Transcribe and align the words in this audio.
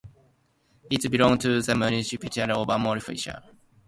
It 0.89 1.07
belongs 1.11 1.43
to 1.43 1.61
the 1.61 1.75
municipality 1.75 2.41
of 2.41 2.67
Amfilochia. 2.67 3.43